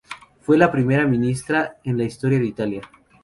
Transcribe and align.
Fue 0.39 0.57
la 0.57 0.71
primera 0.71 1.05
ministra 1.05 1.77
en 1.83 1.95
la 1.95 2.05
historia 2.05 2.39
de 2.39 2.47
Italia. 2.47 2.81